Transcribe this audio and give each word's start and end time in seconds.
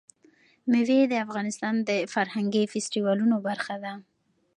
مېوې 0.71 0.99
د 1.07 1.13
افغانستان 1.25 1.75
د 1.89 1.91
فرهنګي 2.13 2.63
فستیوالونو 2.71 3.35
برخه 3.47 3.75
ده. 3.83 3.93